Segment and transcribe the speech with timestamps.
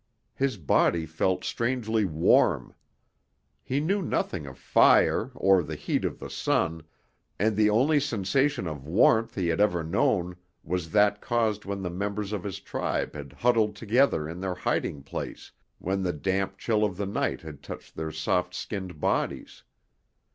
[0.33, 2.73] His body felt strangely warm.
[3.63, 6.81] He knew nothing of fire or the heat of the sun,
[7.37, 11.91] and the only sensation of warmth he had ever known was that caused when the
[11.91, 16.83] members of his tribe had huddled together in their hiding place when the damp chill
[16.83, 19.61] of the night had touched their soft skinned bodies.